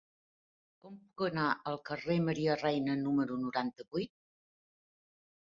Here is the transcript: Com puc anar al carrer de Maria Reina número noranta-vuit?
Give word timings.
Com 0.85 0.95
puc 1.01 1.21
anar 1.27 1.49
al 1.71 1.77
carrer 1.89 2.15
de 2.21 2.25
Maria 2.31 2.57
Reina 2.63 2.97
número 3.03 3.39
noranta-vuit? 3.45 4.13